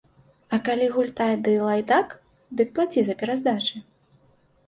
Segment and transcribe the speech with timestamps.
[0.55, 2.15] А калі гультай ды лайдак,
[2.61, 3.77] дык плаці за пераздачы.